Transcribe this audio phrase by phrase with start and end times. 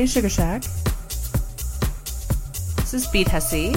[0.00, 0.62] Hey, Sugar Shack.
[2.76, 3.74] This is Beat Hussy.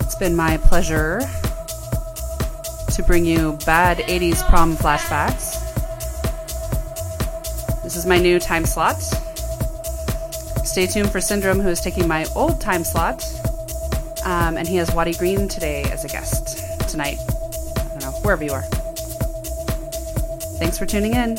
[0.00, 1.20] It's been my pleasure
[2.92, 5.62] to bring you bad 80s prom flashbacks.
[7.84, 9.00] This is my new time slot.
[10.66, 13.24] Stay tuned for Syndrome, who is taking my old time slot.
[14.24, 16.58] Um, and he has Waddy Green today as a guest
[16.90, 17.18] tonight.
[17.20, 18.64] I don't know, wherever you are.
[20.58, 21.38] Thanks for tuning in.